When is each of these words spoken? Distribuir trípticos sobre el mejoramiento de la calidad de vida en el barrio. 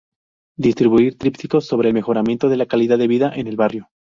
Distribuir 0.57 1.15
trípticos 1.19 1.67
sobre 1.67 1.89
el 1.89 1.93
mejoramiento 1.93 2.49
de 2.49 2.57
la 2.57 2.65
calidad 2.65 2.97
de 2.97 3.07
vida 3.07 3.31
en 3.35 3.45
el 3.45 3.55
barrio. 3.55 3.89